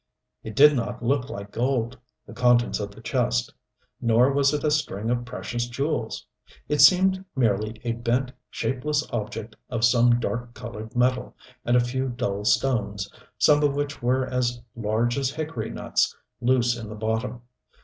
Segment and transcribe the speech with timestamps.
[0.43, 1.95] It did not look like gold
[2.25, 3.53] the contents of the chest.
[4.01, 6.25] Nor was it a string of precious jewels.
[6.67, 11.35] It seemed merely a bent, shapeless object of some dark colored metal,
[11.65, 16.75] and a few dull stones, some of which were as large as hickory nuts, loose
[16.75, 17.43] in the bottom.